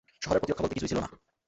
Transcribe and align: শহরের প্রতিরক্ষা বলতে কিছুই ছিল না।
শহরের 0.21 0.39
প্রতিরক্ষা 0.39 0.63
বলতে 0.63 0.75
কিছুই 0.75 0.89
ছিল 0.89 0.99
না। 0.99 1.09